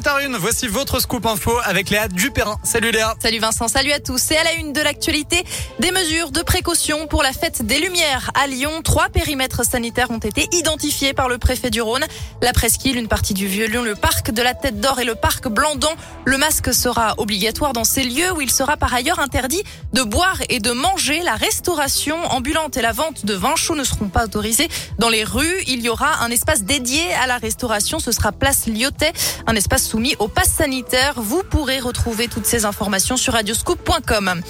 7h01, 0.00 0.36
voici 0.36 0.66
votre 0.66 0.98
scoop 0.98 1.26
info 1.26 1.52
avec 1.62 1.90
Léa 1.90 2.08
Dupérin. 2.08 2.56
Salut 2.62 2.90
Léa. 2.90 3.14
Salut 3.20 3.38
Vincent, 3.38 3.68
salut 3.68 3.92
à 3.92 4.00
tous. 4.00 4.16
C'est 4.16 4.36
à 4.38 4.44
la 4.44 4.54
une 4.54 4.72
de 4.72 4.80
l'actualité, 4.80 5.44
des 5.78 5.90
mesures 5.90 6.30
de 6.30 6.40
précaution 6.40 7.06
pour 7.06 7.22
la 7.22 7.34
fête 7.34 7.66
des 7.66 7.78
Lumières. 7.78 8.30
À 8.32 8.46
Lyon, 8.46 8.80
trois 8.82 9.10
périmètres 9.10 9.62
sanitaires 9.62 10.10
ont 10.10 10.18
été 10.18 10.48
identifiés 10.52 11.12
par 11.12 11.28
le 11.28 11.36
préfet 11.36 11.68
du 11.68 11.82
Rhône. 11.82 12.06
La 12.40 12.54
presqu'île, 12.54 12.96
une 12.96 13.08
partie 13.08 13.34
du 13.34 13.46
Vieux-Lyon, 13.46 13.82
le 13.82 13.94
parc 13.94 14.30
de 14.30 14.40
la 14.40 14.54
Tête 14.54 14.80
d'Or 14.80 15.00
et 15.00 15.04
le 15.04 15.16
parc 15.16 15.48
Blandan. 15.48 15.92
Le 16.24 16.38
masque 16.38 16.72
sera 16.72 17.14
obligatoire 17.18 17.74
dans 17.74 17.84
ces 17.84 18.04
lieux 18.04 18.32
où 18.32 18.40
il 18.40 18.50
sera 18.50 18.78
par 18.78 18.94
ailleurs 18.94 19.18
interdit 19.18 19.62
de 19.92 20.02
boire 20.02 20.38
et 20.48 20.60
de 20.60 20.70
manger. 20.70 21.20
La 21.22 21.34
restauration 21.34 22.16
ambulante 22.30 22.78
et 22.78 22.82
la 22.82 22.92
vente 22.92 23.26
de 23.26 23.34
vin 23.34 23.54
chaud 23.54 23.74
ne 23.74 23.84
seront 23.84 24.08
pas 24.08 24.24
autorisés. 24.24 24.68
Dans 24.98 25.10
les 25.10 25.24
rues, 25.24 25.62
il 25.66 25.82
y 25.82 25.90
aura 25.90 26.22
un 26.24 26.30
espace 26.30 26.62
dédié 26.62 27.02
à 27.22 27.26
la 27.26 27.36
restauration. 27.36 27.98
Ce 27.98 28.12
sera 28.12 28.32
place 28.32 28.66
Lyotet, 28.66 29.12
un 29.46 29.56
espace 29.56 29.89
soumis 29.90 30.14
au 30.20 30.28
pass 30.28 30.48
sanitaire. 30.48 31.14
Vous 31.16 31.42
pourrez 31.42 31.80
retrouver 31.80 32.28
toutes 32.28 32.46
ces 32.46 32.64
informations 32.64 33.16
sur 33.16 33.32
radioscoop.com. 33.32 34.40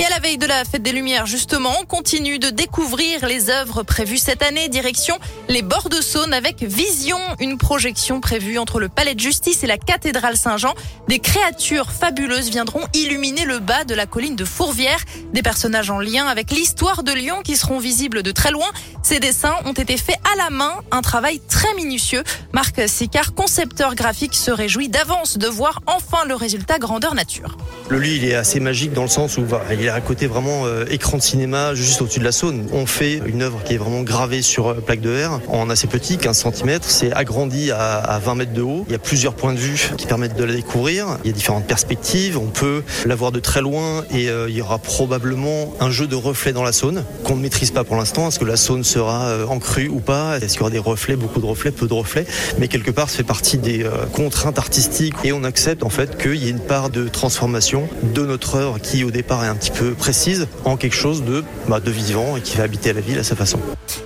Et 0.00 0.04
à 0.04 0.10
la 0.10 0.20
veille 0.20 0.38
de 0.38 0.46
la 0.46 0.64
fête 0.64 0.82
des 0.82 0.92
Lumières, 0.92 1.26
justement, 1.26 1.72
on 1.80 1.84
continue 1.84 2.38
de 2.38 2.50
découvrir 2.50 3.26
les 3.26 3.50
œuvres 3.50 3.82
prévues 3.82 4.18
cette 4.18 4.44
année. 4.44 4.68
Direction 4.68 5.18
les 5.48 5.60
bords 5.60 5.88
de 5.88 6.00
Saône 6.00 6.32
avec 6.32 6.62
Vision, 6.62 7.18
une 7.40 7.58
projection 7.58 8.20
prévue 8.20 8.58
entre 8.58 8.78
le 8.78 8.88
Palais 8.88 9.16
de 9.16 9.20
Justice 9.20 9.64
et 9.64 9.66
la 9.66 9.76
cathédrale 9.76 10.36
Saint-Jean. 10.36 10.74
Des 11.08 11.18
créatures 11.18 11.90
fabuleuses 11.90 12.48
viendront 12.48 12.82
illuminer 12.94 13.44
le 13.44 13.58
bas 13.58 13.82
de 13.82 13.94
la 13.94 14.06
colline 14.06 14.36
de 14.36 14.44
Fourvière. 14.44 15.00
Des 15.32 15.42
personnages 15.42 15.90
en 15.90 15.98
lien 15.98 16.28
avec 16.28 16.52
l'histoire 16.52 17.02
de 17.02 17.10
Lyon 17.10 17.40
qui 17.42 17.56
seront 17.56 17.80
visibles 17.80 18.22
de 18.22 18.30
très 18.30 18.52
loin. 18.52 18.68
Ces 19.02 19.18
dessins 19.18 19.56
ont 19.64 19.72
été 19.72 19.96
faits 19.96 20.18
à 20.32 20.36
la 20.36 20.50
main, 20.50 20.74
un 20.92 21.02
travail 21.02 21.40
très 21.48 21.74
minutieux. 21.74 22.22
Marc 22.52 22.88
Sicard, 22.88 23.34
concepteur 23.34 23.96
graphique, 23.96 24.36
se 24.36 24.52
réjouit 24.52 24.90
d'avance 24.90 25.38
de 25.38 25.48
voir 25.48 25.80
enfin 25.86 26.24
le 26.28 26.36
résultat 26.36 26.78
grandeur 26.78 27.16
nature. 27.16 27.56
Le 27.88 27.98
lieu, 27.98 28.10
il 28.10 28.24
est 28.26 28.34
assez 28.34 28.60
magique 28.60 28.92
dans 28.92 29.02
le 29.02 29.08
sens 29.08 29.38
où 29.38 29.46
il 29.70 29.87
est 29.88 29.90
à 29.90 30.00
côté 30.00 30.26
vraiment 30.26 30.66
euh, 30.66 30.84
écran 30.90 31.16
de 31.16 31.22
cinéma 31.22 31.74
juste 31.74 32.00
au-dessus 32.02 32.20
de 32.20 32.24
la 32.24 32.32
Saône. 32.32 32.66
On 32.72 32.86
fait 32.86 33.20
une 33.26 33.42
œuvre 33.42 33.62
qui 33.64 33.74
est 33.74 33.78
vraiment 33.78 34.02
gravée 34.02 34.42
sur 34.42 34.68
euh, 34.68 34.74
plaque 34.74 35.00
de 35.00 35.10
verre 35.10 35.40
en 35.48 35.70
assez 35.70 35.86
petit, 35.86 36.18
15 36.18 36.46
cm. 36.54 36.78
C'est 36.82 37.12
agrandi 37.12 37.70
à, 37.70 37.96
à 37.96 38.18
20 38.18 38.34
mètres 38.34 38.52
de 38.52 38.62
haut. 38.62 38.84
Il 38.88 38.92
y 38.92 38.94
a 38.94 38.98
plusieurs 38.98 39.34
points 39.34 39.52
de 39.52 39.58
vue 39.58 39.90
qui 39.96 40.06
permettent 40.06 40.36
de 40.36 40.44
la 40.44 40.54
découvrir. 40.54 41.18
Il 41.24 41.28
y 41.28 41.30
a 41.30 41.32
différentes 41.32 41.66
perspectives. 41.66 42.38
On 42.38 42.48
peut 42.48 42.82
la 43.06 43.14
voir 43.14 43.32
de 43.32 43.40
très 43.40 43.62
loin 43.62 44.04
et 44.10 44.28
euh, 44.28 44.48
il 44.48 44.56
y 44.56 44.60
aura 44.60 44.78
probablement 44.78 45.74
un 45.80 45.90
jeu 45.90 46.06
de 46.06 46.16
reflets 46.16 46.52
dans 46.52 46.64
la 46.64 46.72
Saône 46.72 47.04
qu'on 47.24 47.36
ne 47.36 47.42
maîtrise 47.42 47.70
pas 47.70 47.84
pour 47.84 47.96
l'instant. 47.96 48.28
Est-ce 48.28 48.38
que 48.38 48.44
la 48.44 48.56
Saône 48.56 48.84
sera 48.84 49.46
en 49.48 49.58
crue 49.58 49.88
ou 49.88 50.00
pas? 50.00 50.38
Est-ce 50.38 50.52
qu'il 50.52 50.58
y 50.58 50.62
aura 50.62 50.70
des 50.70 50.78
reflets, 50.78 51.16
beaucoup 51.16 51.40
de 51.40 51.46
reflets, 51.46 51.70
peu 51.70 51.86
de 51.86 51.94
reflets? 51.94 52.26
Mais 52.58 52.68
quelque 52.68 52.90
part, 52.90 53.08
ça 53.08 53.16
fait 53.16 53.22
partie 53.22 53.58
des 53.58 53.86
contraintes 54.12 54.58
artistiques 54.58 55.14
et 55.24 55.32
on 55.32 55.44
accepte 55.44 55.82
en 55.82 55.90
fait 55.90 56.20
qu'il 56.20 56.36
y 56.36 56.48
ait 56.48 56.50
une 56.50 56.60
part 56.60 56.90
de 56.90 57.08
transformation 57.08 57.88
de 58.02 58.26
notre 58.26 58.56
œuvre 58.56 58.78
qui 58.78 59.04
au 59.04 59.10
départ 59.10 59.44
est 59.44 59.48
un 59.48 59.54
petit 59.54 59.70
peu 59.70 59.77
précise 59.84 60.48
en 60.64 60.76
quelque 60.76 60.96
chose 60.96 61.24
de, 61.24 61.44
bah, 61.68 61.80
de 61.80 61.90
vivant 61.90 62.36
et 62.36 62.40
qui 62.40 62.56
va 62.56 62.64
habiter 62.64 62.92
la 62.92 63.00
ville 63.00 63.18
à 63.18 63.24
sa 63.24 63.36
façon. 63.36 63.58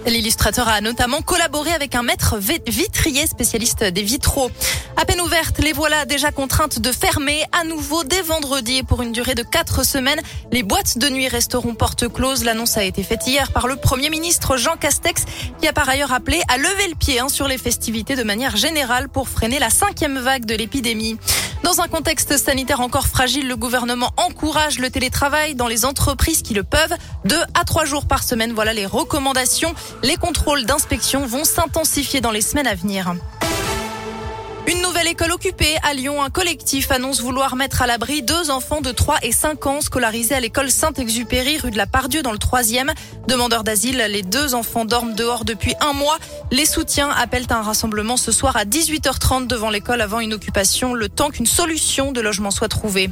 L'illustrateur 0.07 0.69
a 0.69 0.81
notamment 0.81 1.23
collaboré 1.23 1.73
avec 1.73 1.95
un 1.95 2.03
maître 2.03 2.37
vitrier 2.39 3.27
spécialiste 3.27 3.85
des 3.85 4.03
vitraux. 4.03 4.51
À 4.97 5.05
peine 5.05 5.21
ouvertes, 5.21 5.59
les 5.59 5.73
voilà 5.73 6.05
déjà 6.05 6.31
contraintes 6.31 6.81
de 6.81 6.93
fermer 6.93 7.43
à 7.53 7.65
nouveau 7.65 8.05
dès 8.05 8.23
vendredi 8.23 8.83
pour 8.83 9.03
une 9.03 9.13
durée 9.13 9.35
de 9.35 9.43
quatre 9.43 9.85
semaines. 9.85 10.21
Les 10.51 10.63
boîtes 10.63 10.99
de 10.99 11.09
nuit 11.09 11.29
resteront 11.29 11.75
porte 11.75 12.09
close. 12.13 12.45
L'annonce 12.45 12.77
a 12.77 12.85
été 12.85 13.03
faite 13.03 13.27
hier 13.27 13.53
par 13.53 13.67
le 13.67 13.77
Premier 13.77 14.11
ministre 14.11 14.57
Jean 14.57 14.77
Castex 14.77 15.25
qui 15.61 15.69
a 15.69 15.73
par 15.73 15.89
ailleurs 15.89 16.13
appelé 16.13 16.43
à 16.49 16.59
lever 16.59 16.89
le 16.89 16.95
pied 16.95 17.21
hein, 17.21 17.29
sur 17.29 17.49
les 17.49 17.59
festivités 17.59 18.17
de 18.17 18.23
manière 18.23 18.57
générale 18.57 19.09
pour 19.09 19.29
freiner 19.29 19.59
la 19.59 19.71
cinquième 19.71 20.19
vague 20.19 20.45
de 20.45 20.55
l'épidémie. 20.55 21.19
Dans 21.63 21.81
un 21.81 21.89
contexte 21.89 22.37
sanitaire 22.37 22.81
encore 22.81 23.07
fragile, 23.07 23.47
le 23.47 23.57
gouvernement 23.57 24.11
encourage 24.17 24.79
le 24.79 24.91
télétravail 24.91 25.55
dans 25.55 25.69
les 25.69 25.85
entreprises 25.85 26.43
qui 26.43 26.55
le 26.55 26.65
peuvent. 26.65 26.95
Deux 27.25 27.41
à 27.55 27.65
trois 27.65 27.85
jours 27.85 28.07
par 28.07 28.25
semaine, 28.25 28.53
voilà 28.53 28.73
les 28.73 28.87
recommandations. 28.87 29.75
Les 30.03 30.17
contrôles 30.17 30.65
d'inspection 30.65 31.25
vont 31.25 31.45
s'intensifier 31.45 32.21
dans 32.21 32.33
les 32.33 32.43
semaines 32.43 32.67
à 32.67 32.75
venir. 32.75 33.15
Une 34.69 34.81
nouvelle 34.81 35.09
école 35.09 35.33
occupée 35.33 35.77
à 35.83 35.93
Lyon. 35.93 36.23
Un 36.23 36.31
collectif 36.31 36.93
annonce 36.93 37.21
vouloir 37.21 37.57
mettre 37.57 37.83
à 37.83 37.89
l'abri 37.89 38.23
deux 38.23 38.51
enfants 38.51 38.81
de 38.81 38.93
3 38.93 39.17
et 39.23 39.33
5 39.33 39.67
ans 39.67 39.81
scolarisés 39.81 40.37
à 40.37 40.41
l'école 40.41 40.71
Saint-Exupéry, 40.71 41.59
rue 41.59 41.73
de 41.73 41.77
la 41.77 41.87
Pardieu, 41.87 42.23
dans 42.23 42.31
le 42.31 42.39
troisième. 42.39 42.93
Demandeurs 43.27 43.65
d'asile, 43.65 44.07
les 44.09 44.23
deux 44.23 44.55
enfants 44.55 44.85
dorment 44.85 45.15
dehors 45.15 45.45
depuis 45.45 45.75
un 45.81 45.93
mois. 45.93 46.19
Les 46.53 46.67
soutiens 46.67 47.11
appellent 47.11 47.47
à 47.51 47.57
un 47.57 47.63
rassemblement 47.63 48.17
ce 48.17 48.31
soir 48.31 48.57
à 48.57 48.65
18h30 48.65 49.49
devant 49.49 49.69
l'école 49.69 50.01
avant 50.01 50.21
une 50.21 50.33
occupation, 50.33 50.95
le 50.95 51.09
temps 51.09 51.31
qu'une 51.31 51.47
solution 51.47 52.13
de 52.13 52.21
logement 52.21 52.53
soit 52.53 52.69
trouvée. 52.69 53.11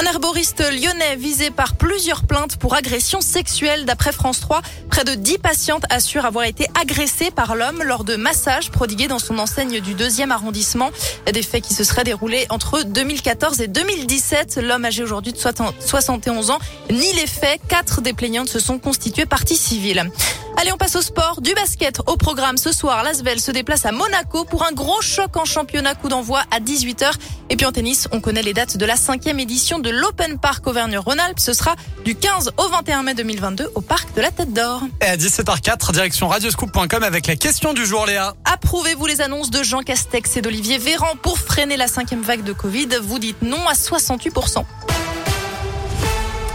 Un 0.00 0.04
herboriste 0.04 0.62
lyonnais 0.62 1.16
visé 1.16 1.50
par 1.50 1.74
plusieurs 1.74 2.22
plaintes 2.22 2.56
pour 2.56 2.74
agression 2.74 3.20
sexuelle 3.20 3.84
d'après 3.84 4.12
France 4.12 4.40
3. 4.40 4.62
Près 4.88 5.04
de 5.04 5.12
10 5.12 5.36
patientes 5.36 5.84
assurent 5.90 6.24
avoir 6.24 6.46
été 6.46 6.66
agressées 6.80 7.30
par 7.30 7.54
l'homme 7.54 7.82
lors 7.82 8.04
de 8.04 8.16
massages 8.16 8.70
prodigués 8.70 9.08
dans 9.08 9.18
son 9.18 9.38
enseigne 9.38 9.78
du 9.80 9.92
deuxième 9.92 10.32
arrondissement. 10.32 10.88
Des 11.30 11.42
faits 11.42 11.62
qui 11.62 11.74
se 11.74 11.84
seraient 11.84 12.04
déroulés 12.04 12.46
entre 12.48 12.82
2014 12.82 13.60
et 13.60 13.68
2017. 13.68 14.60
L'homme 14.62 14.86
âgé 14.86 15.02
aujourd'hui 15.02 15.34
de 15.34 15.38
71 15.38 16.50
ans 16.50 16.58
nie 16.90 17.12
les 17.12 17.26
faits. 17.26 17.60
Quatre 17.68 18.00
des 18.00 18.14
plaignantes 18.14 18.48
se 18.48 18.58
sont 18.58 18.78
constituées 18.78 19.26
partie 19.26 19.56
civile. 19.56 20.10
Allez, 20.60 20.72
on 20.72 20.76
passe 20.76 20.94
au 20.94 21.00
sport. 21.00 21.40
Du 21.40 21.54
basket 21.54 22.02
au 22.06 22.18
programme 22.18 22.58
ce 22.58 22.70
soir. 22.70 23.02
L'Asvel 23.02 23.40
se 23.40 23.50
déplace 23.50 23.86
à 23.86 23.92
Monaco 23.92 24.44
pour 24.44 24.62
un 24.62 24.72
gros 24.72 25.00
choc 25.00 25.34
en 25.38 25.46
championnat. 25.46 25.94
Coup 25.94 26.10
d'envoi 26.10 26.42
à 26.50 26.60
18h. 26.60 27.12
Et 27.48 27.56
puis 27.56 27.64
en 27.64 27.72
tennis, 27.72 28.08
on 28.12 28.20
connaît 28.20 28.42
les 28.42 28.52
dates 28.52 28.76
de 28.76 28.84
la 28.84 28.96
cinquième 28.96 29.40
édition 29.40 29.78
de 29.78 29.88
l'Open 29.88 30.38
Park 30.38 30.66
Auvergne-Rhône-Alpes. 30.66 31.40
Ce 31.40 31.54
sera 31.54 31.76
du 32.04 32.14
15 32.14 32.50
au 32.58 32.68
21 32.68 33.04
mai 33.04 33.14
2022 33.14 33.70
au 33.74 33.80
Parc 33.80 34.14
de 34.14 34.20
la 34.20 34.30
Tête 34.30 34.52
d'Or. 34.52 34.82
Et 35.00 35.06
à 35.06 35.16
17h04, 35.16 35.92
direction 35.92 36.28
radioscoop.com 36.28 37.04
avec 37.04 37.26
la 37.26 37.36
question 37.36 37.72
du 37.72 37.86
jour, 37.86 38.04
Léa. 38.04 38.34
Approuvez-vous 38.44 39.06
les 39.06 39.22
annonces 39.22 39.48
de 39.48 39.62
Jean 39.62 39.80
Castex 39.80 40.36
et 40.36 40.42
d'Olivier 40.42 40.76
Véran 40.76 41.14
pour 41.22 41.38
freiner 41.38 41.78
la 41.78 41.88
cinquième 41.88 42.20
vague 42.20 42.44
de 42.44 42.52
Covid? 42.52 42.88
Vous 43.02 43.18
dites 43.18 43.40
non 43.40 43.66
à 43.66 43.72
68%. 43.72 44.62